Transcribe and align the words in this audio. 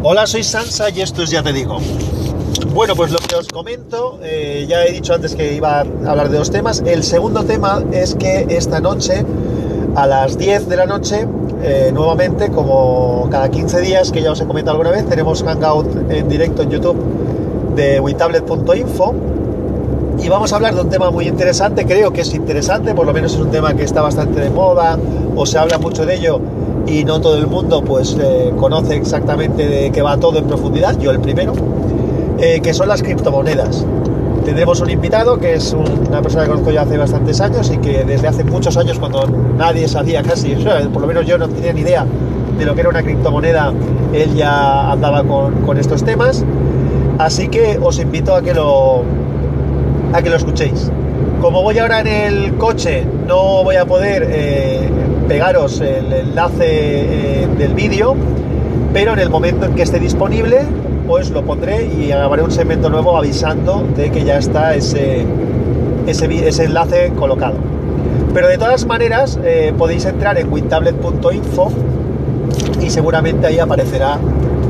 Hola, 0.00 0.28
soy 0.28 0.44
Sansa 0.44 0.90
y 0.90 1.00
esto 1.00 1.24
es 1.24 1.30
Ya 1.30 1.42
Te 1.42 1.52
Digo. 1.52 1.78
Bueno, 2.72 2.94
pues 2.94 3.10
lo 3.10 3.18
que 3.18 3.34
os 3.34 3.48
comento, 3.48 4.20
eh, 4.22 4.64
ya 4.68 4.84
he 4.84 4.92
dicho 4.92 5.12
antes 5.12 5.34
que 5.34 5.54
iba 5.54 5.80
a 5.80 5.80
hablar 5.80 6.28
de 6.28 6.38
dos 6.38 6.52
temas. 6.52 6.84
El 6.86 7.02
segundo 7.02 7.42
tema 7.42 7.82
es 7.90 8.14
que 8.14 8.46
esta 8.48 8.78
noche, 8.78 9.24
a 9.96 10.06
las 10.06 10.38
10 10.38 10.68
de 10.68 10.76
la 10.76 10.86
noche, 10.86 11.26
eh, 11.64 11.90
nuevamente, 11.92 12.50
como 12.50 13.26
cada 13.28 13.50
15 13.50 13.80
días, 13.80 14.12
que 14.12 14.22
ya 14.22 14.30
os 14.30 14.40
he 14.40 14.46
comentado 14.46 14.76
alguna 14.76 14.92
vez, 14.92 15.08
tenemos 15.08 15.42
Hangout 15.42 16.12
en 16.12 16.28
directo 16.28 16.62
en 16.62 16.70
YouTube 16.70 16.96
de 17.74 17.98
witablet.info 17.98 19.14
y 20.20 20.28
vamos 20.28 20.52
a 20.52 20.56
hablar 20.56 20.76
de 20.76 20.80
un 20.82 20.90
tema 20.90 21.10
muy 21.10 21.26
interesante, 21.26 21.86
creo 21.86 22.12
que 22.12 22.20
es 22.20 22.32
interesante, 22.34 22.94
por 22.94 23.04
lo 23.04 23.12
menos 23.12 23.34
es 23.34 23.40
un 23.40 23.50
tema 23.50 23.74
que 23.74 23.82
está 23.82 24.00
bastante 24.02 24.40
de 24.40 24.50
moda 24.50 24.96
o 25.34 25.44
se 25.44 25.58
habla 25.58 25.78
mucho 25.78 26.06
de 26.06 26.14
ello 26.14 26.40
y 26.88 27.04
no 27.04 27.20
todo 27.20 27.36
el 27.36 27.46
mundo 27.46 27.82
pues 27.82 28.16
eh, 28.20 28.52
conoce 28.56 28.96
exactamente 28.96 29.68
de 29.68 29.90
qué 29.90 30.02
va 30.02 30.16
todo 30.16 30.38
en 30.38 30.46
profundidad, 30.46 30.98
yo 30.98 31.10
el 31.10 31.20
primero, 31.20 31.52
eh, 32.38 32.60
que 32.62 32.72
son 32.72 32.88
las 32.88 33.02
criptomonedas. 33.02 33.84
Tendremos 34.44 34.80
un 34.80 34.88
invitado 34.88 35.38
que 35.38 35.54
es 35.54 35.74
una 35.74 36.22
persona 36.22 36.44
que 36.44 36.50
conozco 36.50 36.70
ya 36.70 36.82
hace 36.82 36.96
bastantes 36.96 37.40
años 37.40 37.70
y 37.70 37.78
que 37.78 38.04
desde 38.04 38.28
hace 38.28 38.44
muchos 38.44 38.76
años 38.78 38.98
cuando 38.98 39.26
nadie 39.58 39.86
sabía 39.88 40.22
casi, 40.22 40.54
por 40.92 41.02
lo 41.02 41.08
menos 41.08 41.26
yo 41.26 41.36
no 41.36 41.48
tenía 41.48 41.72
ni 41.72 41.82
idea 41.82 42.06
de 42.58 42.64
lo 42.64 42.74
que 42.74 42.80
era 42.80 42.90
una 42.90 43.02
criptomoneda, 43.02 43.72
él 44.12 44.34
ya 44.34 44.90
andaba 44.90 45.22
con, 45.22 45.78
estos 45.78 46.02
temas. 46.02 46.44
Así 47.18 47.48
que 47.48 47.78
os 47.80 47.98
invito 47.98 48.34
a 48.34 48.42
que 48.42 48.54
lo, 48.54 49.02
a 50.12 50.22
que 50.22 50.30
lo 50.30 50.36
escuchéis. 50.36 50.90
Como 51.40 51.62
voy 51.62 51.78
ahora 51.78 52.00
en 52.00 52.06
el 52.06 52.54
coche, 52.56 53.04
no 53.26 53.62
voy 53.64 53.76
a 53.76 53.84
poder 53.84 54.26
eh, 54.28 54.88
pegaros 55.28 55.80
el 55.82 56.10
enlace 56.10 56.64
eh, 57.42 57.48
del 57.58 57.74
vídeo, 57.74 58.16
pero 58.94 59.12
en 59.12 59.18
el 59.18 59.28
momento 59.28 59.66
en 59.66 59.74
que 59.74 59.82
esté 59.82 60.00
disponible, 60.00 60.62
pues 61.06 61.30
lo 61.30 61.42
pondré 61.42 61.84
y 61.84 62.08
grabaré 62.08 62.42
un 62.42 62.50
segmento 62.50 62.88
nuevo 62.88 63.16
avisando 63.16 63.86
de 63.94 64.10
que 64.10 64.24
ya 64.24 64.38
está 64.38 64.74
ese, 64.74 65.26
ese, 66.06 66.64
enlace 66.64 67.12
colocado. 67.14 67.56
Pero 68.32 68.48
de 68.48 68.56
todas 68.56 68.86
maneras, 68.86 69.38
eh, 69.44 69.74
podéis 69.76 70.06
entrar 70.06 70.38
en 70.38 70.50
wintablet.info 70.50 71.72
y 72.80 72.88
seguramente 72.88 73.46
ahí 73.46 73.58
aparecerá 73.58 74.18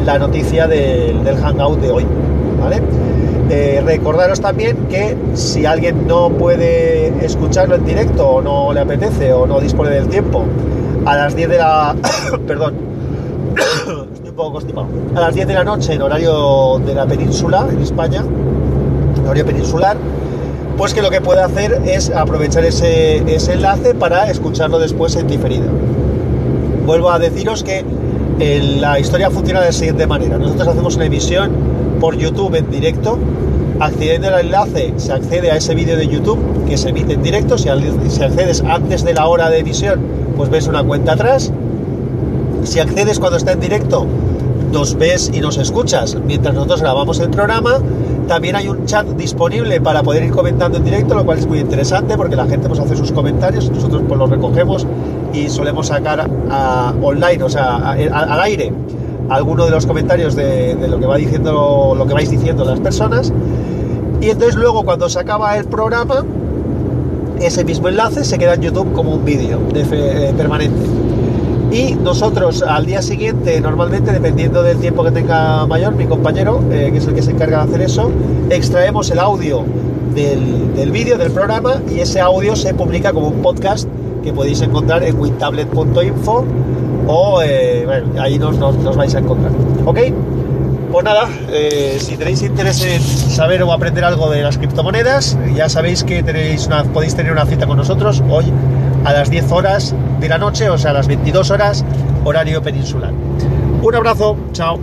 la 0.04 0.18
noticia 0.18 0.66
del 0.66 1.36
hangout 1.40 1.80
de 1.80 1.90
hoy. 1.92 2.06
¿vale? 2.60 2.82
Eh, 3.50 3.82
recordaros 3.84 4.40
también 4.40 4.76
que 4.88 5.16
si 5.32 5.64
alguien 5.64 6.06
no 6.06 6.28
puede 6.28 7.24
escucharlo 7.24 7.76
en 7.76 7.86
directo 7.86 8.28
o 8.28 8.42
no 8.42 8.74
le 8.74 8.80
apetece 8.80 9.32
o 9.32 9.46
no 9.46 9.58
dispone 9.58 9.90
del 9.90 10.08
tiempo, 10.08 10.44
a 11.06 11.16
las 11.16 11.34
10 11.34 11.48
de 11.48 11.58
la... 11.58 11.96
perdón, 12.46 12.74
estoy 14.12 14.30
un 14.30 14.36
poco. 14.36 14.60
A 15.14 15.20
las 15.20 15.34
10 15.34 15.48
de 15.48 15.54
la 15.54 15.64
noche 15.64 15.94
en 15.94 16.02
horario 16.02 16.78
de 16.84 16.94
la 16.94 17.06
península, 17.06 17.66
en 17.70 17.80
España, 17.80 18.22
horario 19.24 19.46
peninsular, 19.46 19.96
pues 20.76 20.92
que 20.92 21.00
lo 21.00 21.10
que 21.10 21.22
puede 21.22 21.40
hacer 21.40 21.80
es 21.86 22.10
aprovechar 22.10 22.64
ese, 22.64 23.16
ese 23.34 23.54
enlace 23.54 23.94
para 23.94 24.30
escucharlo 24.30 24.78
después 24.78 25.16
en 25.16 25.26
diferido. 25.26 25.66
Vuelvo 26.84 27.10
a 27.10 27.18
deciros 27.18 27.64
que 27.64 27.82
la 28.38 29.00
historia 29.00 29.30
funciona 29.30 29.60
de 29.60 29.66
la 29.66 29.72
siguiente 29.72 30.06
manera. 30.06 30.38
Nosotros 30.38 30.68
hacemos 30.68 30.96
una 30.96 31.06
emisión 31.06 31.77
por 31.98 32.16
YouTube 32.16 32.54
en 32.54 32.70
directo. 32.70 33.18
Accediendo 33.80 34.28
al 34.28 34.46
enlace 34.46 34.92
se 34.96 35.12
accede 35.12 35.52
a 35.52 35.56
ese 35.56 35.74
vídeo 35.74 35.96
de 35.96 36.08
YouTube 36.08 36.38
que 36.66 36.76
se 36.76 36.88
emite 36.88 37.14
en 37.14 37.22
directo. 37.22 37.58
Si, 37.58 37.68
accedes 37.68 38.62
antes 38.62 39.04
de 39.04 39.14
la 39.14 39.26
hora 39.26 39.50
de 39.50 39.60
emisión, 39.60 40.00
pues 40.36 40.50
ves 40.50 40.66
una 40.66 40.82
cuenta 40.82 41.12
atrás. 41.12 41.52
Si 42.64 42.80
accedes 42.80 43.20
cuando 43.20 43.36
está 43.36 43.52
en 43.52 43.60
directo, 43.60 44.04
nos 44.72 44.96
ves 44.96 45.30
y 45.32 45.40
nos 45.40 45.58
escuchas 45.58 46.16
mientras 46.26 46.54
nosotros 46.54 46.80
grabamos 46.80 47.20
el 47.20 47.30
programa. 47.30 47.78
También 48.26 48.56
hay 48.56 48.68
un 48.68 48.84
chat 48.84 49.06
disponible 49.06 49.80
para 49.80 50.02
poder 50.02 50.24
ir 50.24 50.32
comentando 50.32 50.78
en 50.78 50.84
directo, 50.84 51.14
lo 51.14 51.24
cual 51.24 51.38
es 51.38 51.46
muy 51.46 51.60
interesante 51.60 52.16
porque 52.16 52.36
la 52.36 52.46
gente 52.46 52.68
pues 52.68 52.80
hace 52.80 52.96
sus 52.96 53.12
comentarios, 53.12 53.70
nosotros 53.70 54.02
pues 54.06 54.18
los 54.18 54.28
recogemos 54.28 54.86
y 55.32 55.48
solemos 55.48 55.86
sacar 55.86 56.28
a, 56.50 56.92
online, 57.00 57.42
o 57.42 57.48
sea, 57.48 57.76
al 57.76 58.40
aire 58.40 58.72
alguno 59.28 59.64
de 59.64 59.70
los 59.70 59.86
comentarios 59.86 60.34
de, 60.34 60.76
lo 60.88 60.98
que 60.98 61.06
va 61.06 61.16
diciendo 61.16 61.94
lo 61.96 62.06
que 62.06 62.14
vais 62.14 62.30
diciendo 62.30 62.64
las 62.64 62.80
personas. 62.80 63.32
Y 64.20 64.30
entonces 64.30 64.56
luego 64.56 64.84
cuando 64.84 65.08
se 65.08 65.20
acaba 65.20 65.56
el 65.56 65.66
programa 65.66 66.24
ese 67.40 67.64
mismo 67.64 67.88
enlace 67.88 68.24
se 68.24 68.38
queda 68.38 68.54
en 68.54 68.62
YouTube 68.62 68.92
como 68.92 69.14
un 69.14 69.24
vídeo 69.24 69.60
eh, 69.74 70.32
permanente. 70.36 70.86
Y 71.70 71.94
nosotros 71.94 72.62
al 72.62 72.86
día 72.86 73.02
siguiente 73.02 73.60
normalmente 73.60 74.10
dependiendo 74.10 74.62
del 74.62 74.78
tiempo 74.78 75.04
que 75.04 75.10
tenga 75.10 75.66
mayor 75.66 75.94
mi 75.94 76.06
compañero 76.06 76.62
eh, 76.70 76.88
que 76.90 76.98
es 76.98 77.06
el 77.06 77.14
que 77.14 77.22
se 77.22 77.32
encarga 77.32 77.58
de 77.58 77.64
hacer 77.64 77.82
eso 77.82 78.10
extraemos 78.50 79.10
el 79.10 79.18
audio 79.18 79.64
del, 80.14 80.74
del 80.74 80.90
vídeo 80.90 81.18
del 81.18 81.30
programa 81.30 81.82
y 81.94 82.00
ese 82.00 82.20
audio 82.20 82.56
se 82.56 82.72
publica 82.72 83.12
como 83.12 83.28
un 83.28 83.42
podcast 83.42 83.86
que 84.24 84.32
podéis 84.32 84.62
encontrar 84.62 85.04
en 85.04 85.20
wintablet.info 85.20 86.44
o 87.08 87.42
eh, 87.42 87.84
bueno, 87.86 88.22
ahí 88.22 88.38
nos, 88.38 88.58
vais 88.96 89.14
a 89.14 89.18
encontrar. 89.18 89.50
¿Ok? 89.86 89.98
Pues 90.92 91.04
nada, 91.04 91.28
eh, 91.50 91.96
si 92.00 92.16
tenéis 92.16 92.42
interés 92.42 92.82
en 92.84 93.02
saber 93.02 93.62
o 93.62 93.72
aprender 93.72 94.04
algo 94.04 94.30
de 94.30 94.42
las 94.42 94.56
criptomonedas, 94.56 95.36
ya 95.54 95.68
sabéis 95.68 96.04
que 96.04 96.22
podéis 96.92 97.14
tener 97.14 97.32
una 97.32 97.44
cita 97.44 97.66
con 97.66 97.76
nosotros 97.76 98.22
hoy 98.30 98.44
a 99.04 99.12
las 99.12 99.30
10 99.30 99.52
horas 99.52 99.94
de 100.20 100.28
la 100.28 100.38
noche, 100.38 100.70
o 100.70 100.78
sea, 100.78 100.92
a 100.92 100.94
las 100.94 101.08
22 101.08 101.50
horas, 101.50 101.84
horario 102.24 102.62
peninsular. 102.62 103.12
Un 103.82 103.94
abrazo, 103.94 104.36
chao. 104.52 104.78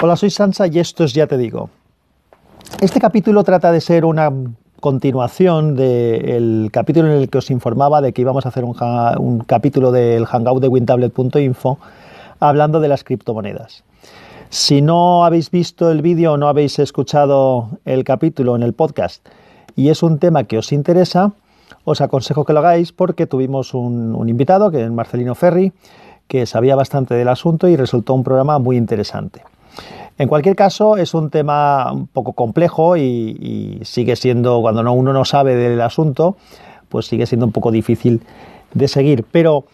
Hola, 0.00 0.16
soy 0.16 0.30
Sansa 0.30 0.66
y 0.66 0.78
esto 0.78 1.04
es 1.04 1.12
Ya 1.12 1.26
Te 1.26 1.36
Digo. 1.36 1.70
Este 2.80 3.00
capítulo 3.00 3.44
trata 3.44 3.70
de 3.70 3.80
ser 3.80 4.04
una 4.04 4.30
continuación 4.82 5.76
del 5.76 6.68
capítulo 6.72 7.06
en 7.06 7.14
el 7.14 7.30
que 7.30 7.38
os 7.38 7.52
informaba 7.52 8.00
de 8.00 8.12
que 8.12 8.20
íbamos 8.20 8.46
a 8.46 8.48
hacer 8.48 8.64
un, 8.64 9.44
capítulo 9.46 9.92
del 9.92 10.26
hangout 10.26 10.60
de 10.60 10.66
wintablet.info 10.66 11.78
hablando 12.40 12.80
de 12.80 12.88
las 12.88 13.04
criptomonedas. 13.04 13.84
Si 14.50 14.82
no 14.82 15.24
habéis 15.24 15.52
visto 15.52 15.92
el 15.92 16.02
vídeo 16.02 16.32
o 16.32 16.36
no 16.36 16.48
habéis 16.48 16.80
escuchado 16.80 17.68
el 17.84 18.02
capítulo 18.02 18.56
en 18.56 18.64
el 18.64 18.72
podcast 18.72 19.24
y 19.76 19.88
es 19.88 20.02
un 20.02 20.18
tema 20.18 20.44
que 20.44 20.58
os 20.58 20.72
interesa, 20.72 21.30
os 21.84 22.00
aconsejo 22.00 22.44
que 22.44 22.52
lo 22.52 22.58
hagáis 22.58 22.90
porque 22.90 23.28
tuvimos 23.28 23.74
un, 23.74 24.16
un 24.16 24.28
invitado, 24.28 24.72
que 24.72 24.82
es 24.82 24.90
Marcelino 24.90 25.36
Ferri, 25.36 25.72
que 26.26 26.44
sabía 26.44 26.74
bastante 26.74 27.14
del 27.14 27.28
asunto 27.28 27.68
y 27.68 27.76
resultó 27.76 28.14
un 28.14 28.24
programa 28.24 28.58
muy 28.58 28.76
interesante. 28.76 29.42
En 30.18 30.28
cualquier 30.28 30.56
caso, 30.56 30.96
es 30.96 31.14
un 31.14 31.30
tema 31.30 31.90
un 31.92 32.06
poco 32.06 32.32
complejo 32.34 32.96
y, 32.96 33.80
sigue 33.82 34.16
siendo, 34.16 34.60
cuando 34.60 34.90
uno 34.92 35.12
no 35.12 35.24
sabe 35.24 35.56
del 35.56 35.80
asunto, 35.80 36.36
pues 36.88 37.06
sigue 37.06 37.26
siendo 37.26 37.46
un 37.46 37.52
poco 37.52 37.70
difícil 37.70 38.22
de 38.74 38.88
seguir. 38.88 39.24
Pero 39.30 39.64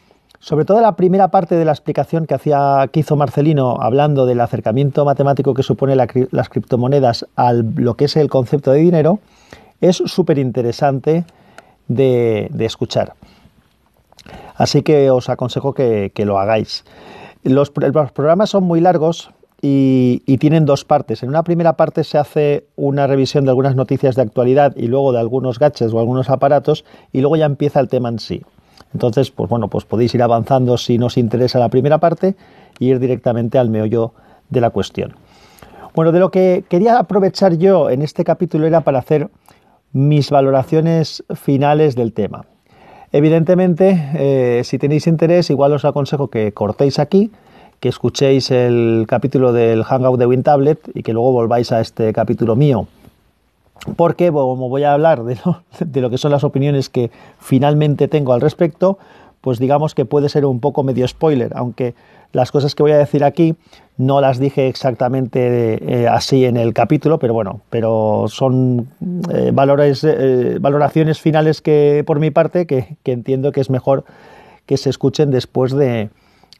sobre 0.41 0.65
todo 0.65 0.81
la 0.81 0.95
primera 0.97 1.29
parte 1.29 1.57
de 1.57 1.65
la 1.65 1.73
explicación 1.73 2.27
que, 2.27 2.35
hacía, 2.35 2.89
que 2.93 3.01
hizo 3.01 3.17
Marcelino 3.17 3.77
hablando 3.81 4.25
del 4.25 4.41
acercamiento 4.41 5.05
matemático 5.05 5.53
que 5.53 5.63
supone 5.63 5.97
las 5.97 6.49
criptomonedas 6.49 7.27
a 7.35 7.53
lo 7.53 7.95
que 7.95 8.05
es 8.05 8.17
el 8.17 8.31
concepto 8.31 8.71
de 8.71 8.79
dinero, 8.79 9.19
es 9.81 9.97
súper 9.97 10.39
interesante 10.39 11.25
de, 11.89 12.51
escuchar. 12.61 13.15
Así 14.57 14.83
que 14.83 15.11
os 15.11 15.29
aconsejo 15.29 15.73
que, 15.75 16.13
lo 16.25 16.39
hagáis. 16.39 16.85
los 17.43 17.71
programas 17.71 18.51
son 18.51 18.65
muy 18.65 18.81
largos, 18.81 19.31
y, 19.61 20.39
tienen 20.39 20.65
dos 20.65 20.85
partes. 20.85 21.23
En 21.23 21.31
una 21.31 21.43
primera 21.43 21.75
parte 21.75 22.05
se 22.05 22.19
hace 22.19 22.67
una 22.77 23.07
revisión 23.07 23.45
de 23.45 23.51
algunas 23.51 23.75
noticias 23.75 24.15
de 24.15 24.23
actualidad 24.23 24.75
y 24.77 24.87
luego 24.87 25.13
de 25.13 25.19
algunos 25.19 25.59
gadgets 25.59 25.93
o 25.93 25.99
algunos 25.99 26.31
aparatos 26.31 26.85
y 27.13 27.21
luego 27.21 27.37
ya 27.37 27.47
empieza 27.47 27.81
el 27.81 27.89
tema 27.89 28.09
en 28.09 28.21
sí. 28.21 28.43
Entonces, 28.95 29.31
pues 29.31 29.51
bueno, 29.51 29.69
pues 29.69 29.85
podéis 29.85 30.15
ir 30.15 30.23
avanzando 30.23 30.79
si 30.79 30.97
nos 30.97 31.19
interesa 31.19 31.59
la 31.59 31.69
primera 31.69 31.99
parte 31.99 32.37
y 32.79 32.89
ir 32.91 33.01
directamente 33.01 33.59
al 33.59 33.69
meollo 33.69 34.13
de 34.49 34.61
la 34.61 34.71
cuestión. 34.71 35.15
Bueno, 35.95 36.13
de 36.13 36.21
lo 36.21 36.31
que 36.31 36.65
quería 36.69 36.99
aprovechar 36.99 37.59
yo 37.59 37.91
en 37.91 38.03
este 38.03 38.23
capítulo 38.23 38.67
era 38.67 38.83
para 38.83 39.01
hacer 39.01 39.29
mis 39.93 40.31
valoraciones 40.31 41.25
finales 41.35 41.97
del 41.97 42.13
tema. 42.13 42.45
Evidentemente, 43.11 44.11
eh, 44.15 44.63
si 44.65 44.79
tenéis 44.79 45.07
interés, 45.07 45.51
igual 45.51 45.73
os 45.73 45.85
aconsejo 45.85 46.29
que 46.29 46.53
cortéis 46.53 46.99
aquí, 46.99 47.33
que 47.81 47.89
escuchéis 47.89 48.51
el 48.51 49.07
capítulo 49.09 49.53
del 49.53 49.85
Hangout 49.85 50.19
de 50.19 50.27
WinTablet 50.27 50.91
y 50.95 51.03
que 51.03 51.13
luego 51.13 51.33
volváis 51.33 51.73
a 51.73 51.81
este 51.81 52.13
capítulo 52.13 52.57
mío. 52.57 52.87
Porque 53.97 54.33
como 54.33 54.69
voy 54.69 54.85
a 54.85 54.93
hablar 54.93 55.25
de 55.25 55.39
lo, 55.45 55.63
de 55.87 56.01
lo 56.01 56.11
que 56.11 56.19
son 56.19 56.33
las 56.33 56.45
opiniones 56.45 56.89
que 56.89 57.11
finalmente 57.41 58.09
tengo 58.09 58.33
al 58.33 58.41
respecto, 58.41 58.99
pues 59.41 59.59
digamos 59.59 59.95
que 59.95 60.05
puede 60.05 60.29
ser 60.29 60.45
un 60.45 60.61
poco 60.61 60.83
medio 60.83 61.07
spoiler, 61.07 61.53
aunque 61.55 61.95
las 62.33 62.53
cosas 62.53 62.75
que 62.75 62.83
voy 62.83 62.93
a 62.93 62.99
decir 62.99 63.25
aquí 63.25 63.57
no 63.97 64.21
las 64.21 64.39
dije 64.39 64.69
exactamente 64.69 66.03
eh, 66.03 66.09
así 66.09 66.45
en 66.45 66.57
el 66.57 66.75
capítulo, 66.75 67.19
pero 67.19 67.35
bueno, 67.35 67.63
pero 67.71 68.27
son 68.29 68.89
eh, 69.33 69.53
eh, 69.53 70.59
valoraciones 70.61 71.21
finales 71.21 71.63
que 71.63 72.05
por 72.07 72.21
mi 72.21 72.31
parte 72.31 72.67
que, 72.67 72.97
entiendo 73.05 73.51
que 73.53 73.61
es 73.61 73.71
mejor 73.71 74.05
que 74.67 74.77
se 74.77 74.91
escuchen 74.91 75.31
después 75.31 75.73
de, 75.73 76.11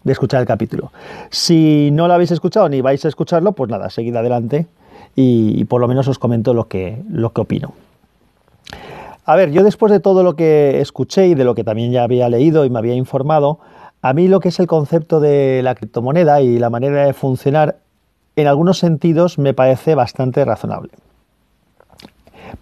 de 0.05 0.13
escuchar 0.13 0.41
el 0.41 0.47
capítulo. 0.47 0.93
Si 1.31 1.91
no 1.93 2.09
lo 2.09 2.15
habéis 2.15 2.31
escuchado 2.31 2.69
ni 2.69 2.81
vais 2.81 3.05
a 3.05 3.09
escucharlo, 3.09 3.53
pues 3.53 3.71
nada, 3.71 3.91
seguid 3.91 4.15
adelante 4.17 4.67
y, 5.15 5.65
por 5.65 5.81
lo 5.81 5.89
menos 5.89 6.07
os 6.09 6.19
comento 6.19 6.55
lo 6.55 6.69
que, 6.69 7.03
lo 7.11 7.33
que 7.33 7.41
opino. 7.41 7.75
A 9.25 9.37
ver, 9.37 9.51
yo 9.51 9.63
después 9.63 9.93
de 9.93 10.01
todo 10.01 10.23
lo 10.23 10.37
que 10.37 10.81
escuché 10.81 11.27
y 11.27 11.35
de 11.35 11.45
lo 11.45 11.55
que 11.55 11.65
también 11.65 11.93
ya 11.93 12.05
había 12.05 12.29
leído 12.29 12.65
y 12.65 12.71
me 12.71 12.79
había 12.79 12.95
informado, 12.95 13.59
a 14.01 14.13
mí 14.13 14.29
lo 14.29 14.41
que 14.41 14.49
es 14.49 14.61
el 14.61 14.67
concepto 14.67 15.21
de 15.21 15.61
la 15.63 15.75
criptomoneda 15.75 16.41
y 16.41 16.59
la 16.59 16.71
manera 16.71 17.05
de 17.05 17.13
funcionar, 17.13 17.79
en 18.37 18.47
algunos 18.47 18.79
sentidos 18.79 19.39
me 19.39 19.55
parece 19.55 19.95
bastante 19.95 20.45
razonable. 20.45 20.93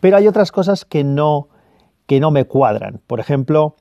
Pero 0.01 0.17
hay 0.17 0.27
otras 0.27 0.51
cosas 0.51 0.85
que 0.85 1.05
no, 1.05 1.49
que 2.07 2.21
no 2.21 2.31
me 2.31 2.47
cuadran. 2.47 3.01
Por 3.07 3.21
ejemplo, 3.21 3.77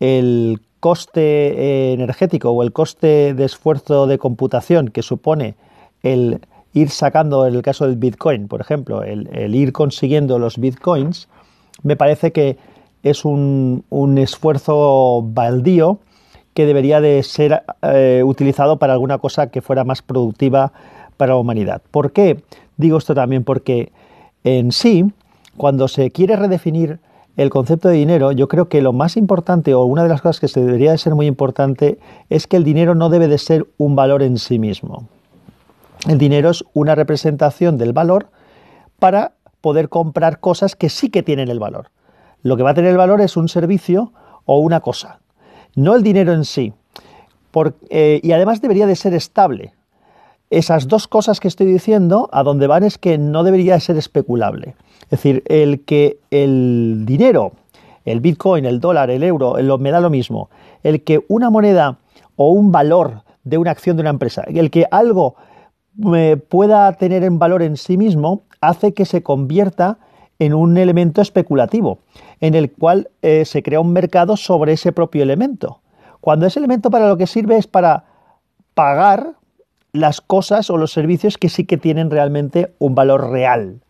el 0.00 0.60
coste 0.84 1.22
eh, 1.22 1.92
energético 1.94 2.50
o 2.50 2.62
el 2.62 2.70
coste 2.70 3.32
de 3.32 3.46
esfuerzo 3.46 4.06
de 4.06 4.18
computación 4.18 4.88
que 4.88 5.00
supone 5.00 5.54
el 6.02 6.40
ir 6.74 6.90
sacando, 6.90 7.46
en 7.46 7.54
el 7.54 7.62
caso 7.62 7.86
del 7.86 7.96
Bitcoin, 7.96 8.48
por 8.48 8.60
ejemplo, 8.60 9.02
el 9.02 9.54
ir 9.54 9.72
consiguiendo 9.72 10.38
los 10.38 10.58
Bitcoins, 10.58 11.30
me 11.82 11.96
parece 11.96 12.32
que 12.32 12.58
es 13.02 13.24
un, 13.24 13.82
esfuerzo 14.18 15.22
baldío 15.22 16.00
que 16.52 16.66
debería 16.66 17.00
de 17.00 17.22
ser 17.22 17.62
eh, 17.80 18.22
utilizado 18.22 18.78
para 18.78 18.92
alguna 18.92 19.16
cosa 19.16 19.46
que 19.46 19.62
fuera 19.62 19.84
más 19.84 20.02
productiva 20.02 20.70
para 21.16 21.32
la 21.32 21.38
humanidad. 21.38 21.80
¿Por 21.90 22.12
qué 22.12 22.42
digo 22.76 22.98
esto 22.98 23.14
también? 23.14 23.42
Porque 23.42 23.90
en 24.42 24.70
sí, 24.70 25.06
cuando 25.56 25.88
se 25.88 26.10
quiere 26.10 26.36
redefinir 26.36 26.98
el 27.36 27.50
concepto 27.50 27.88
de 27.88 27.96
dinero, 27.96 28.32
yo 28.32 28.48
creo 28.48 28.68
que 28.68 28.80
lo 28.80 28.92
más 28.92 29.16
importante 29.16 29.74
o 29.74 29.84
una 29.84 30.04
de 30.04 30.08
las 30.08 30.22
cosas 30.22 30.40
que 30.40 30.48
se 30.48 30.60
debería 30.60 30.92
de 30.92 30.98
ser 30.98 31.14
muy 31.14 31.26
importante 31.26 31.98
es 32.30 32.46
que 32.46 32.56
el 32.56 32.64
dinero 32.64 32.94
no 32.94 33.08
debe 33.08 33.26
de 33.26 33.38
ser 33.38 33.66
un 33.76 33.96
valor 33.96 34.22
en 34.22 34.38
sí 34.38 34.58
mismo. 34.58 35.08
El 36.08 36.18
dinero 36.18 36.50
es 36.50 36.64
una 36.74 36.94
representación 36.94 37.76
del 37.78 37.92
valor 37.92 38.28
para 38.98 39.32
poder 39.60 39.88
comprar 39.88 40.38
cosas 40.38 40.76
que 40.76 40.88
sí 40.88 41.08
que 41.08 41.22
tienen 41.22 41.48
el 41.48 41.58
valor. 41.58 41.90
Lo 42.42 42.56
que 42.56 42.62
va 42.62 42.70
a 42.70 42.74
tener 42.74 42.90
el 42.90 42.98
valor 42.98 43.20
es 43.20 43.36
un 43.36 43.48
servicio 43.48 44.12
o 44.44 44.58
una 44.58 44.80
cosa, 44.80 45.20
no 45.74 45.96
el 45.96 46.02
dinero 46.02 46.32
en 46.32 46.44
sí. 46.44 46.72
Eh, 47.88 48.20
y 48.22 48.32
además 48.32 48.60
debería 48.60 48.86
de 48.86 48.96
ser 48.96 49.14
estable. 49.14 49.74
Esas 50.50 50.88
dos 50.88 51.08
cosas 51.08 51.40
que 51.40 51.48
estoy 51.48 51.66
diciendo, 51.66 52.28
a 52.32 52.42
donde 52.42 52.66
van 52.66 52.84
es 52.84 52.98
que 52.98 53.18
no 53.18 53.44
debería 53.44 53.74
de 53.74 53.80
ser 53.80 53.96
especulable. 53.96 54.76
Es 55.04 55.10
decir, 55.10 55.42
el 55.46 55.84
que 55.84 56.18
el 56.30 57.04
dinero, 57.06 57.52
el 58.04 58.20
bitcoin, 58.20 58.64
el 58.64 58.80
dólar, 58.80 59.10
el 59.10 59.22
euro, 59.22 59.56
me 59.78 59.90
da 59.90 60.00
lo 60.00 60.10
mismo. 60.10 60.50
El 60.82 61.02
que 61.02 61.24
una 61.28 61.50
moneda 61.50 61.98
o 62.36 62.50
un 62.50 62.72
valor 62.72 63.22
de 63.42 63.58
una 63.58 63.70
acción 63.70 63.96
de 63.96 64.02
una 64.02 64.10
empresa, 64.10 64.44
el 64.46 64.70
que 64.70 64.86
algo 64.90 65.36
eh, 66.14 66.36
pueda 66.36 66.92
tener 66.94 67.24
en 67.24 67.38
valor 67.38 67.62
en 67.62 67.76
sí 67.76 67.96
mismo, 67.96 68.42
hace 68.60 68.94
que 68.94 69.04
se 69.04 69.22
convierta 69.22 69.98
en 70.38 70.54
un 70.54 70.76
elemento 70.76 71.20
especulativo, 71.20 71.98
en 72.40 72.54
el 72.54 72.72
cual 72.72 73.10
eh, 73.22 73.44
se 73.44 73.62
crea 73.62 73.80
un 73.80 73.92
mercado 73.92 74.36
sobre 74.36 74.72
ese 74.72 74.92
propio 74.92 75.22
elemento. 75.22 75.80
Cuando 76.20 76.46
ese 76.46 76.58
elemento 76.58 76.90
para 76.90 77.08
lo 77.08 77.16
que 77.16 77.26
sirve 77.26 77.56
es 77.56 77.66
para 77.66 78.04
pagar 78.74 79.34
las 79.94 80.20
cosas 80.20 80.68
o 80.70 80.76
los 80.76 80.92
servicios 80.92 81.38
que 81.38 81.48
sí 81.48 81.64
que 81.64 81.78
tienen 81.78 82.10
realmente 82.10 82.74
un 82.78 82.94
valor 82.94 83.30
real. 83.30 83.80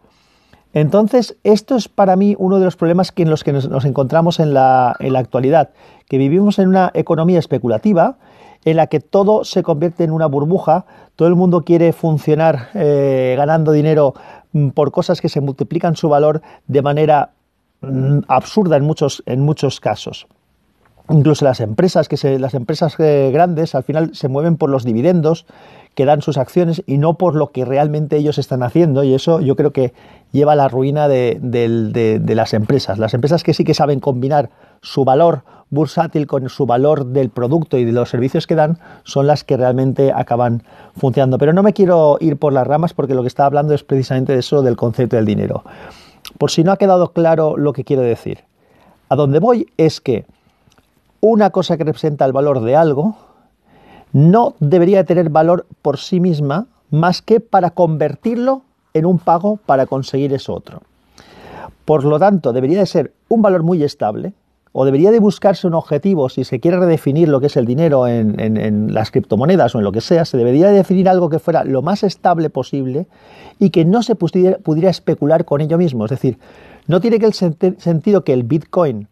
Entonces, 0.75 1.37
esto 1.45 1.77
es 1.77 1.89
para 1.89 2.15
mí 2.15 2.37
uno 2.39 2.59
de 2.59 2.67
los 2.67 2.77
problemas 2.77 3.13
en 3.17 3.31
los 3.31 3.43
que 3.43 3.53
nos, 3.53 3.85
encontramos 3.85 4.39
en 4.39 4.53
la, 4.53 4.95
en 5.01 5.15
la 5.15 5.21
actualidad, 5.21 5.71
que 6.09 6.19
vivimos 6.19 6.59
en 6.59 6.69
una 6.69 6.91
economía 6.95 7.39
especulativa 7.39 8.19
en 8.67 8.77
la 8.77 8.87
que 8.89 9.01
todo 9.01 9.45
se 9.45 9.63
convierte 9.63 10.05
en 10.05 10.11
una 10.11 10.27
burbuja, 10.27 10.85
todo 11.17 11.29
el 11.29 11.37
mundo 11.37 11.63
quiere 11.63 11.93
funcionar 11.93 12.69
eh, 12.75 13.35
ganando 13.37 13.73
dinero 13.73 14.15
mm, 14.53 14.71
por 14.71 14.91
cosas 14.91 15.21
que 15.21 15.29
se 15.29 15.41
multiplican 15.41 15.97
su 15.97 16.09
valor 16.09 16.43
de 16.67 16.83
manera 16.83 17.31
mm, 17.81 18.21
absurda 18.29 18.77
en 18.77 18.85
muchos, 18.85 19.23
en 19.27 19.41
muchos 19.41 19.81
casos. 19.81 20.27
Incluso 21.11 21.45
las 21.45 21.61
empresas, 21.61 22.09
que 22.09 22.17
se, 22.17 22.39
las 22.39 22.55
empresas 22.55 22.99
eh, 22.99 23.31
grandes 23.33 23.75
al 23.75 23.83
final 23.83 24.15
se 24.15 24.29
mueven 24.29 24.57
por 24.57 24.71
los 24.71 24.85
dividendos 24.85 25.45
que 25.95 26.07
dan 26.07 26.23
sus 26.23 26.39
acciones 26.39 26.83
y 26.87 26.99
no 26.99 27.19
por 27.19 27.35
lo 27.37 27.53
que 27.53 27.65
realmente 27.65 28.17
ellos 28.17 28.39
están 28.39 28.63
haciendo. 28.63 29.05
Y 29.05 29.15
eso 29.15 29.41
yo 29.41 29.55
creo 29.55 29.73
que 29.73 29.93
lleva 30.33 30.53
a 30.53 30.57
la 30.57 30.69
ruina 30.69 31.07
de, 31.07 31.39
de 31.41 32.35
las 32.35 32.55
empresas. 32.55 32.99
Las 32.99 33.15
empresas 33.15 33.45
que 33.45 33.55
sí 33.55 33.65
que 33.65 33.75
saben 33.75 34.01
combinar 34.01 34.51
su 34.81 35.05
valor 35.05 35.43
bursátil 35.71 36.27
con 36.27 36.49
su 36.49 36.67
valor 36.67 37.07
del 37.07 37.31
producto 37.31 37.77
y 37.79 37.85
de 37.85 37.93
los 37.93 38.09
servicios 38.09 38.47
que 38.47 38.55
dan 38.55 38.79
son 39.03 39.27
las 39.27 39.45
que 39.45 39.57
realmente 39.57 40.13
acaban 40.13 40.63
funcionando. 40.97 41.39
Pero 41.39 41.53
no 41.53 41.63
me 41.63 41.75
quiero 41.75 42.17
ir 42.21 42.39
por 42.39 42.53
las 42.53 42.67
ramas 42.67 42.95
porque 42.95 43.15
lo 43.15 43.23
que 43.23 43.29
está 43.29 43.47
hablando 43.47 43.75
es 43.75 43.85
precisamente 43.85 44.33
de 44.33 44.39
eso, 44.39 44.63
del 44.63 44.77
concepto 44.77 45.17
del 45.17 45.27
dinero. 45.27 45.65
Por 46.39 46.51
si 46.51 46.65
no 46.65 46.73
ha 46.73 46.77
quedado 46.77 47.13
claro 47.13 47.57
lo 47.57 47.73
que 47.73 47.85
quiero 47.85 48.03
decir. 48.03 48.45
A 49.09 49.17
donde 49.17 49.39
voy 49.39 49.67
es 49.77 50.01
que 50.01 50.25
una 51.27 51.49
cosa 51.49 51.79
que 51.79 51.85
representa 51.85 52.27
el 52.27 52.35
valor 52.35 52.61
de 52.61 52.77
algo 52.77 53.17
no 54.13 54.55
debería 54.61 55.05
tener 55.05 55.31
valor 55.31 55.67
por 55.81 55.97
sí 55.97 56.21
misma 56.21 56.67
más 56.91 57.23
que 57.23 57.41
para 57.41 57.71
convertirlo 57.71 58.61
en 58.93 59.07
un 59.07 59.19
pago 59.19 59.57
para 59.57 59.87
conseguir 59.87 60.35
eso 60.35 60.53
otro. 60.53 60.83
Por 61.87 62.05
lo 62.05 62.19
tanto, 62.19 62.53
debería 62.53 62.79
de 62.79 62.87
ser 62.87 63.15
un 63.29 63.41
valor 63.41 63.63
muy 63.63 63.83
estable, 63.83 64.35
o 64.73 64.85
debería 64.85 65.11
de 65.13 65.19
buscarse 65.19 65.67
un 65.67 65.73
objetivo, 65.73 66.29
si 66.29 66.45
se 66.45 66.61
quiere 66.61 66.79
redefinir 66.79 67.29
lo 67.29 67.41
que 67.41 67.47
es 67.47 67.57
el 67.57 67.65
dinero 67.65 68.07
en, 68.07 68.93
las 68.93 69.11
criptomonedas 69.11 69.75
o 69.75 69.79
en 69.79 69.85
lo 69.85 69.93
que 69.93 70.03
sea, 70.03 70.27
se 70.27 70.37
debería 70.37 70.67
de 70.67 70.75
definir 70.75 71.09
algo 71.09 71.31
que 71.31 71.39
fuera 71.39 71.65
lo 71.65 71.81
más 71.81 72.03
estable 72.03 72.51
posible 72.51 73.07
y 73.59 73.71
que 73.71 73.87
no 73.87 74.03
se 74.03 74.15
pudiera, 74.15 74.91
especular 74.91 75.47
con 75.47 75.63
ello 75.63 75.79
mismo. 75.79 76.05
Es 76.05 76.11
decir, 76.11 76.39
no 76.87 77.01
tiene 77.01 77.19
que 77.19 77.27
el 77.27 77.33
sentido 77.33 78.25
que 78.25 78.35
el 78.35 78.43
Bitcoin, 78.43 79.09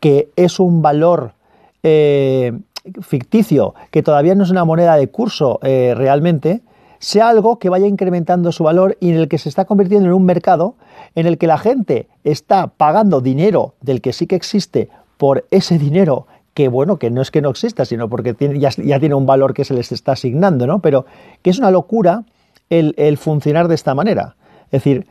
que 0.00 0.30
es 0.36 0.58
un 0.58 0.82
valor 0.82 1.34
eh, 1.82 2.58
ficticio, 3.02 3.74
que 3.90 4.02
todavía 4.02 4.34
no 4.34 4.44
es 4.44 4.50
una 4.50 4.64
moneda 4.64 4.96
de 4.96 5.08
curso 5.08 5.60
eh, 5.62 5.94
realmente, 5.96 6.62
sea 6.98 7.28
algo 7.28 7.58
que 7.58 7.70
vaya 7.70 7.86
incrementando 7.86 8.52
su 8.52 8.64
valor 8.64 8.96
y 9.00 9.10
en 9.10 9.16
el 9.16 9.28
que 9.28 9.38
se 9.38 9.48
está 9.48 9.64
convirtiendo 9.64 10.06
en 10.06 10.14
un 10.14 10.24
mercado 10.24 10.74
en 11.14 11.26
el 11.26 11.38
que 11.38 11.46
la 11.46 11.58
gente 11.58 12.08
está 12.24 12.66
pagando 12.66 13.20
dinero 13.20 13.74
del 13.80 14.00
que 14.00 14.12
sí 14.12 14.26
que 14.26 14.36
existe 14.36 14.90
por 15.16 15.46
ese 15.50 15.78
dinero 15.78 16.26
que 16.52 16.68
bueno, 16.68 16.98
que 16.98 17.10
no 17.10 17.22
es 17.22 17.30
que 17.30 17.40
no 17.40 17.50
exista, 17.50 17.84
sino 17.84 18.08
porque 18.08 18.34
ya, 18.58 18.70
tiene 18.70 19.14
un 19.14 19.24
valor 19.24 19.54
que 19.54 19.64
se 19.64 19.72
les 19.72 19.92
está 19.92 20.12
asignando, 20.12 20.66
¿no? 20.66 20.80
Pero 20.80 21.06
que 21.42 21.50
es 21.50 21.58
una 21.58 21.70
locura 21.70 22.24
el, 22.68 22.94
el 22.98 23.16
funcionar 23.18 23.68
de 23.68 23.76
esta 23.76 23.94
manera. 23.94 24.34
Es 24.66 24.82
decir, 24.82 25.06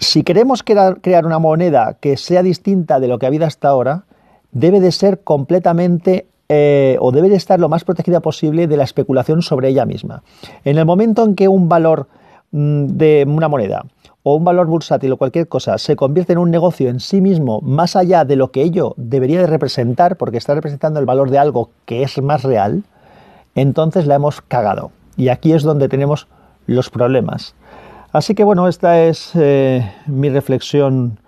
si 0.00 0.24
queremos 0.24 0.62
crear 0.62 1.26
una 1.26 1.38
moneda 1.38 1.98
que 2.00 2.16
sea 2.16 2.42
distinta 2.42 2.98
de 2.98 3.06
lo 3.06 3.18
que 3.18 3.26
ha 3.26 3.28
habido 3.28 3.46
hasta 3.46 3.68
ahora, 3.68 4.04
debe 4.50 4.80
de 4.80 4.92
ser 4.92 5.20
completamente 5.20 6.26
eh, 6.48 6.96
o 7.00 7.12
debe 7.12 7.28
de 7.28 7.36
estar 7.36 7.60
lo 7.60 7.68
más 7.68 7.84
protegida 7.84 8.20
posible 8.20 8.66
de 8.66 8.76
la 8.76 8.84
especulación 8.84 9.42
sobre 9.42 9.68
ella 9.68 9.84
misma. 9.84 10.22
En 10.64 10.78
el 10.78 10.86
momento 10.86 11.22
en 11.22 11.36
que 11.36 11.48
un 11.48 11.68
valor 11.68 12.08
mm, 12.50 12.86
de 12.86 13.24
una 13.28 13.48
moneda 13.48 13.84
o 14.22 14.34
un 14.34 14.44
valor 14.44 14.66
bursátil 14.66 15.12
o 15.12 15.16
cualquier 15.16 15.48
cosa 15.48 15.78
se 15.78 15.96
convierte 15.96 16.32
en 16.32 16.38
un 16.38 16.50
negocio 16.50 16.88
en 16.88 16.98
sí 16.98 17.20
mismo 17.20 17.60
más 17.60 17.94
allá 17.94 18.24
de 18.24 18.36
lo 18.36 18.50
que 18.50 18.62
ello 18.62 18.94
debería 18.96 19.40
de 19.40 19.46
representar, 19.46 20.16
porque 20.16 20.38
está 20.38 20.54
representando 20.54 20.98
el 20.98 21.06
valor 21.06 21.30
de 21.30 21.38
algo 21.38 21.70
que 21.84 22.02
es 22.02 22.20
más 22.20 22.42
real, 22.42 22.84
entonces 23.54 24.06
la 24.06 24.16
hemos 24.16 24.40
cagado. 24.40 24.90
Y 25.16 25.28
aquí 25.28 25.52
es 25.52 25.62
donde 25.62 25.88
tenemos 25.88 26.26
los 26.66 26.90
problemas. 26.90 27.54
Así 28.12 28.34
que 28.34 28.42
bueno, 28.42 28.66
esta 28.66 29.04
es 29.04 29.30
eh, 29.34 29.88
mi 30.06 30.30
reflexión 30.30 31.20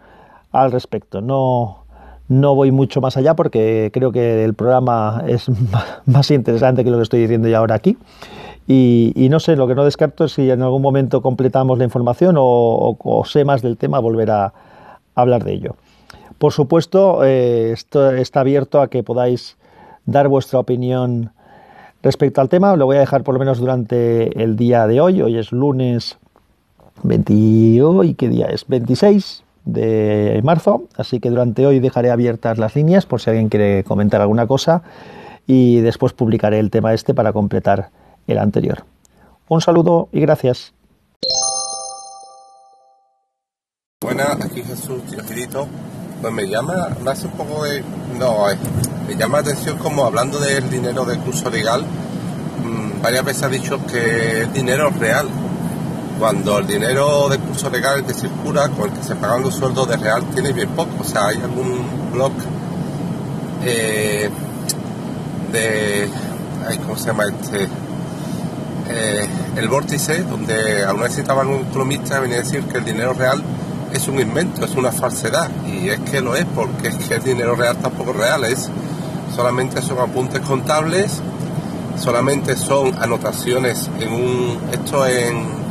al 0.50 0.72
respecto. 0.72 1.20
No, 1.20 1.84
no 2.28 2.54
voy 2.56 2.72
mucho 2.72 3.00
más 3.00 3.16
allá 3.16 3.34
porque 3.34 3.90
creo 3.92 4.10
que 4.10 4.44
el 4.44 4.54
programa 4.54 5.22
es 5.28 5.46
más 6.06 6.30
interesante 6.32 6.82
que 6.82 6.90
lo 6.90 6.96
que 6.96 7.04
estoy 7.04 7.20
diciendo 7.20 7.48
ya 7.48 7.58
ahora 7.58 7.76
aquí. 7.76 7.96
Y, 8.66 9.28
no 9.28 9.38
sé, 9.38 9.54
lo 9.56 9.66
que 9.66 9.74
no 9.74 9.84
descarto 9.84 10.24
es 10.24 10.32
si 10.32 10.50
en 10.50 10.62
algún 10.62 10.80
momento 10.80 11.20
completamos 11.20 11.78
la 11.78 11.84
información 11.84 12.36
o, 12.38 13.22
sé 13.26 13.44
más 13.44 13.60
del 13.60 13.76
tema, 13.76 13.98
volver 13.98 14.30
a, 14.30 14.52
hablar 15.14 15.44
de 15.44 15.52
ello. 15.52 15.76
Por 16.38 16.52
supuesto, 16.52 17.22
eh, 17.22 17.72
esto 17.72 18.12
está 18.12 18.40
abierto 18.40 18.80
a 18.80 18.88
que 18.88 19.02
podáis 19.02 19.58
dar 20.06 20.28
vuestra 20.28 20.58
opinión 20.58 21.32
respecto 22.02 22.40
al 22.40 22.48
tema. 22.48 22.74
Lo 22.76 22.86
voy 22.86 22.96
a 22.96 23.00
dejar 23.00 23.24
por 23.24 23.34
lo 23.34 23.40
menos 23.40 23.58
durante 23.58 24.42
el 24.42 24.56
día 24.56 24.86
de 24.86 25.00
hoy. 25.00 25.20
Hoy 25.20 25.36
es 25.36 25.52
lunes 25.52 26.18
20, 27.02 27.32
¿y 27.34 28.14
qué 28.14 28.28
día 28.28 28.46
es? 28.46 28.66
26 28.68 29.44
de 29.64 30.40
marzo, 30.42 30.84
así 30.96 31.20
que 31.20 31.30
durante 31.30 31.66
hoy 31.66 31.80
dejaré 31.80 32.10
abiertas 32.10 32.58
las 32.58 32.74
líneas 32.74 33.06
por 33.06 33.20
si 33.20 33.30
alguien 33.30 33.48
quiere 33.48 33.84
comentar 33.84 34.20
alguna 34.20 34.46
cosa 34.46 34.82
y 35.46 35.80
después 35.80 36.12
publicaré 36.12 36.58
el 36.58 36.70
tema 36.70 36.94
este 36.94 37.14
para 37.14 37.32
completar 37.32 37.90
el 38.26 38.38
anterior. 38.38 38.84
Un 39.48 39.60
saludo 39.60 40.08
y 40.12 40.20
gracias. 40.20 40.72
Buenas, 44.02 44.44
aquí 44.44 44.62
Jesús 44.62 45.00
Pues 46.20 46.34
me 46.34 46.46
llama, 46.46 46.88
me 47.04 47.10
hace 47.10 47.26
un 47.26 47.32
poco 47.32 47.64
de, 47.64 47.82
No, 48.18 48.46
me 49.06 49.14
llama 49.14 49.40
la 49.40 49.50
atención 49.50 49.78
como 49.78 50.04
hablando 50.04 50.40
del 50.40 50.68
dinero 50.70 51.04
de 51.04 51.18
curso 51.18 51.50
legal, 51.50 51.84
mmm, 52.64 53.00
varias 53.00 53.24
veces 53.24 53.42
ha 53.44 53.48
dicho 53.48 53.78
que 53.86 54.42
es 54.42 54.52
dinero 54.52 54.90
real, 54.98 55.28
cuando 56.22 56.58
el 56.58 56.68
dinero 56.68 57.28
de 57.28 57.36
curso 57.36 57.68
legal 57.68 58.06
que 58.06 58.14
circula, 58.14 58.68
con 58.68 58.88
el 58.88 58.96
que 58.96 59.02
se 59.02 59.16
pagan 59.16 59.42
los 59.42 59.56
sueldos 59.56 59.88
de 59.88 59.96
real, 59.96 60.22
tiene 60.32 60.52
bien 60.52 60.68
poco. 60.68 60.92
O 61.00 61.04
sea, 61.04 61.26
hay 61.26 61.38
algún 61.38 61.84
blog 62.12 62.30
eh, 63.64 64.30
de, 65.50 66.08
¿cómo 66.86 66.96
se 66.96 67.06
llama 67.06 67.24
este? 67.24 67.64
Eh, 68.88 69.28
el 69.56 69.66
vórtice, 69.66 70.22
donde 70.22 70.84
alguna 70.84 71.06
vez 71.08 71.16
citaban 71.16 71.48
un 71.48 71.62
economista 71.62 72.20
venía 72.20 72.36
a 72.36 72.42
decir 72.42 72.62
que 72.66 72.78
el 72.78 72.84
dinero 72.84 73.14
real 73.14 73.42
es 73.92 74.06
un 74.06 74.20
invento, 74.20 74.64
es 74.64 74.76
una 74.76 74.92
falsedad, 74.92 75.50
y 75.66 75.88
es 75.88 75.98
que 76.08 76.20
lo 76.20 76.36
es, 76.36 76.44
porque 76.54 76.86
es 76.86 76.98
que 76.98 77.14
el 77.14 77.24
dinero 77.24 77.56
real 77.56 77.78
tampoco 77.78 78.12
es 78.12 78.16
real, 78.18 78.44
es 78.44 78.70
solamente 79.34 79.82
son 79.82 79.98
apuntes 79.98 80.40
contables, 80.42 81.20
solamente 81.96 82.56
son 82.56 82.94
anotaciones 83.02 83.90
en 83.98 84.12
un, 84.12 84.58
esto 84.70 85.04
en, 85.04 85.61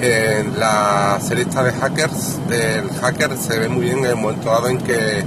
en 0.00 0.58
la 0.58 1.18
serie 1.20 1.44
de 1.44 1.72
hackers, 1.72 2.46
del 2.48 2.90
hacker 3.00 3.36
se 3.36 3.58
ve 3.58 3.68
muy 3.68 3.84
bien 3.84 3.98
en 4.00 4.06
el 4.06 4.16
momento 4.16 4.50
dado 4.50 4.68
en 4.68 4.78
que 4.78 5.24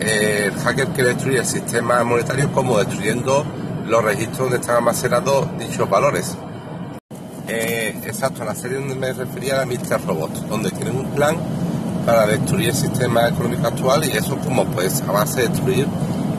eh, 0.00 0.44
el 0.46 0.54
hacker 0.54 0.88
quiere 0.88 1.10
destruir 1.10 1.38
el 1.38 1.46
sistema 1.46 2.02
monetario 2.02 2.50
como 2.52 2.78
destruyendo 2.78 3.44
los 3.86 4.02
registros 4.02 4.38
donde 4.38 4.56
están 4.56 4.76
almacenados 4.76 5.46
dichos 5.58 5.88
valores. 5.88 6.36
Eh, 7.48 8.00
exacto, 8.04 8.44
la 8.44 8.54
serie 8.54 8.78
donde 8.78 8.94
me 8.94 9.12
refería 9.12 9.62
a 9.62 9.66
Mr. 9.66 10.04
Robot, 10.06 10.32
donde 10.48 10.70
tienen 10.70 10.96
un 10.96 11.10
plan 11.10 11.36
para 12.04 12.26
destruir 12.26 12.70
el 12.70 12.74
sistema 12.74 13.28
económico 13.28 13.66
actual 13.68 14.04
y 14.04 14.16
eso 14.16 14.36
como 14.38 14.64
pues 14.66 15.02
a 15.02 15.12
base 15.12 15.42
de 15.42 15.48
destruir 15.48 15.86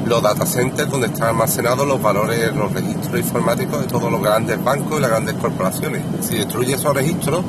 los 0.06 0.22
data 0.22 0.46
centers 0.46 0.90
donde 0.90 1.08
están 1.08 1.30
almacenados 1.30 1.88
los 1.88 2.02
valores, 2.02 2.54
los 2.56 2.72
registros 2.72 3.20
informáticos 3.20 3.82
de 3.82 3.88
todos 3.88 4.12
los 4.12 4.22
grandes 4.22 4.62
bancos 4.64 4.98
y 4.98 5.02
las 5.02 5.10
grandes 5.10 5.36
corporaciones. 5.36 6.02
Si 6.22 6.36
destruye 6.36 6.74
esos 6.76 6.94
registros 6.94 7.44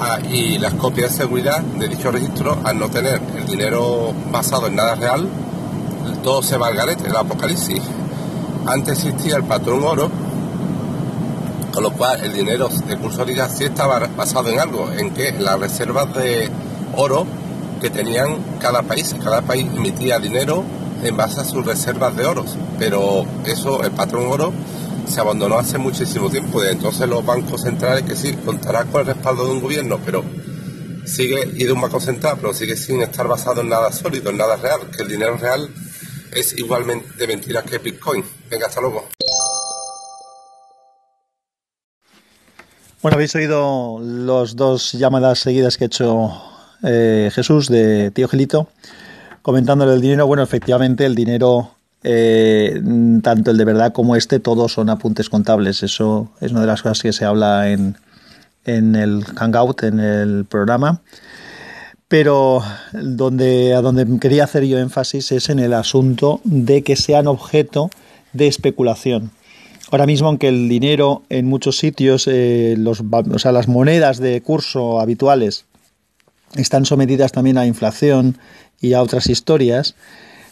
ah, 0.00 0.18
y 0.30 0.58
las 0.58 0.74
copias 0.74 1.12
de 1.12 1.16
seguridad 1.18 1.60
de 1.60 1.88
dichos 1.88 2.12
registros, 2.12 2.58
al 2.64 2.78
no 2.78 2.88
tener 2.88 3.20
el 3.36 3.46
dinero 3.46 4.12
basado 4.30 4.66
en 4.66 4.76
nada 4.76 4.94
real, 4.96 5.28
todo 6.22 6.42
se 6.42 6.56
va 6.56 6.68
al 6.68 6.74
garete, 6.74 7.08
el 7.08 7.16
apocalipsis. 7.16 7.80
Antes 8.66 9.04
existía 9.04 9.36
el 9.36 9.44
patrón 9.44 9.84
oro, 9.84 10.10
con 11.72 11.82
lo 11.82 11.92
cual 11.92 12.22
el 12.24 12.32
dinero 12.32 12.68
de 12.68 12.96
cursoría 12.96 13.48
sí 13.48 13.64
estaba 13.64 14.00
basado 14.16 14.48
en 14.48 14.58
algo, 14.58 14.90
en 14.96 15.10
que 15.10 15.32
las 15.32 15.58
reservas 15.58 16.12
de 16.14 16.50
oro 16.96 17.26
que 17.80 17.90
tenían 17.90 18.38
cada 18.60 18.82
país, 18.82 19.14
cada 19.22 19.42
país 19.42 19.66
emitía 19.74 20.18
dinero 20.18 20.64
en 21.02 21.16
base 21.16 21.40
a 21.40 21.44
sus 21.44 21.64
reservas 21.64 22.16
de 22.16 22.24
oro, 22.24 22.44
pero 22.78 23.26
eso, 23.44 23.82
el 23.82 23.90
patrón 23.92 24.26
oro, 24.26 24.52
se 25.08 25.20
abandonó 25.20 25.58
hace 25.58 25.78
muchísimo 25.78 26.30
tiempo 26.30 26.64
y 26.64 26.68
entonces 26.68 27.08
los 27.08 27.24
bancos 27.24 27.62
centrales 27.62 28.04
que 28.04 28.16
sí, 28.16 28.32
contará 28.44 28.84
con 28.84 29.02
el 29.02 29.08
respaldo 29.08 29.44
de 29.44 29.50
un 29.52 29.60
gobierno, 29.60 29.98
pero 30.04 30.24
sigue 31.04 31.50
y 31.54 31.64
de 31.64 31.72
un 31.72 31.80
banco 31.80 32.00
central, 32.00 32.36
pero 32.40 32.54
sigue 32.54 32.76
sin 32.76 33.02
estar 33.02 33.28
basado 33.28 33.60
en 33.60 33.68
nada 33.68 33.92
sólido, 33.92 34.30
en 34.30 34.38
nada 34.38 34.56
real, 34.56 34.80
que 34.94 35.02
el 35.02 35.08
dinero 35.08 35.36
real 35.36 35.68
es 36.32 36.56
igualmente 36.58 37.06
de 37.16 37.26
mentiras 37.26 37.64
que 37.64 37.78
Bitcoin. 37.78 38.24
Venga, 38.50 38.66
hasta 38.66 38.80
luego. 38.80 39.08
Bueno, 43.02 43.16
habéis 43.16 43.34
oído 43.34 44.00
las 44.00 44.56
dos 44.56 44.92
llamadas 44.92 45.38
seguidas 45.40 45.76
que 45.76 45.84
ha 45.84 45.86
hecho 45.86 46.32
eh, 46.82 47.30
Jesús 47.34 47.68
de 47.68 48.10
Tío 48.10 48.28
Gelito, 48.28 48.68
comentándole 49.44 49.92
el 49.92 50.00
dinero. 50.00 50.26
Bueno, 50.26 50.42
efectivamente, 50.42 51.04
el 51.04 51.14
dinero, 51.14 51.72
eh, 52.02 52.80
tanto 53.22 53.50
el 53.50 53.58
de 53.58 53.64
verdad 53.66 53.92
como 53.92 54.16
este, 54.16 54.40
todos 54.40 54.72
son 54.72 54.88
apuntes 54.88 55.28
contables. 55.28 55.82
Eso 55.82 56.30
es 56.40 56.50
una 56.50 56.62
de 56.62 56.66
las 56.66 56.80
cosas 56.80 57.02
que 57.02 57.12
se 57.12 57.26
habla 57.26 57.70
en, 57.70 57.98
en 58.64 58.96
el 58.96 59.22
Hangout, 59.22 59.82
en 59.82 60.00
el 60.00 60.46
programa. 60.46 61.02
Pero 62.08 62.62
donde, 62.94 63.74
a 63.74 63.82
donde 63.82 64.18
quería 64.18 64.44
hacer 64.44 64.64
yo 64.64 64.78
énfasis 64.78 65.30
es 65.30 65.50
en 65.50 65.58
el 65.58 65.74
asunto 65.74 66.40
de 66.44 66.82
que 66.82 66.96
sean 66.96 67.26
objeto 67.26 67.90
de 68.32 68.46
especulación. 68.46 69.30
Ahora 69.90 70.06
mismo, 70.06 70.28
aunque 70.28 70.48
el 70.48 70.70
dinero 70.70 71.22
en 71.28 71.44
muchos 71.44 71.76
sitios, 71.76 72.26
eh, 72.28 72.78
o 72.82 73.38
sea, 73.38 73.52
las 73.52 73.68
monedas 73.68 74.20
de 74.20 74.40
curso 74.40 75.00
habituales 75.02 75.66
están 76.56 76.84
sometidas 76.84 77.32
también 77.32 77.58
a 77.58 77.66
inflación 77.66 78.38
y 78.80 78.92
a 78.92 79.02
otras 79.02 79.28
historias, 79.28 79.94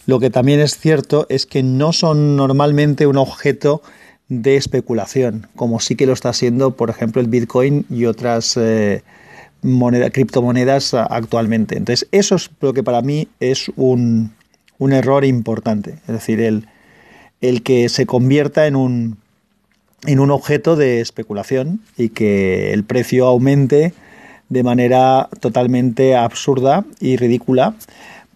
lo 0.06 0.18
que 0.18 0.30
también 0.30 0.60
es 0.60 0.78
cierto 0.78 1.26
es 1.28 1.46
que 1.46 1.62
no 1.62 1.92
son 1.92 2.36
normalmente 2.36 3.06
un 3.06 3.16
objeto 3.16 3.82
de 4.28 4.56
especulación, 4.56 5.46
como 5.54 5.78
sí 5.78 5.94
que 5.94 6.06
lo 6.06 6.12
está 6.12 6.32
siendo, 6.32 6.76
por 6.76 6.90
ejemplo, 6.90 7.20
el 7.20 7.28
Bitcoin 7.28 7.84
y 7.90 8.06
otras 8.06 8.56
eh, 8.56 9.02
criptomonedas 10.12 10.94
actualmente. 10.94 11.76
Entonces, 11.76 12.08
eso 12.10 12.34
es 12.34 12.50
lo 12.60 12.72
que 12.72 12.82
para 12.82 13.02
mí 13.02 13.28
es 13.40 13.70
un, 13.76 14.32
un 14.78 14.92
error 14.92 15.24
importante, 15.24 15.98
es 16.06 16.14
decir, 16.14 16.40
el, 16.40 16.66
el 17.40 17.62
que 17.62 17.88
se 17.88 18.06
convierta 18.06 18.66
en 18.66 18.74
un, 18.74 19.18
en 20.06 20.18
un 20.18 20.30
objeto 20.30 20.76
de 20.76 21.00
especulación 21.00 21.80
y 21.96 22.08
que 22.08 22.72
el 22.72 22.84
precio 22.84 23.26
aumente 23.26 23.92
de 24.52 24.62
manera 24.62 25.30
totalmente 25.40 26.14
absurda 26.14 26.84
y 27.00 27.16
ridícula 27.16 27.74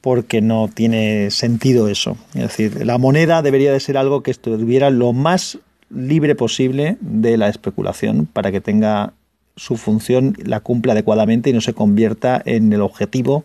porque 0.01 0.41
no 0.41 0.71
tiene 0.73 1.31
sentido 1.31 1.89
eso. 1.89 2.17
Es 2.35 2.43
decir, 2.43 2.87
la 2.87 2.97
moneda 2.97 3.43
debería 3.43 3.71
de 3.71 3.81
ser 3.81 3.99
algo 3.99 4.23
que 4.23 4.31
estuviera 4.31 4.89
lo 4.89 5.13
más 5.13 5.59
libre 5.91 6.35
posible 6.35 6.97
de 7.01 7.37
la 7.37 7.49
especulación 7.49 8.27
para 8.33 8.51
que 8.51 8.63
tenga 8.63 9.13
su 9.57 9.77
función, 9.77 10.37
la 10.43 10.61
cumpla 10.61 10.93
adecuadamente 10.93 11.51
y 11.51 11.53
no 11.53 11.61
se 11.61 11.75
convierta 11.75 12.41
en 12.47 12.73
el 12.73 12.81
objetivo 12.81 13.45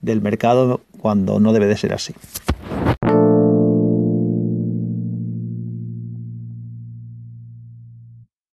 del 0.00 0.20
mercado 0.20 0.80
cuando 0.98 1.38
no 1.38 1.52
debe 1.52 1.66
de 1.66 1.76
ser 1.76 1.92
así. 1.92 2.14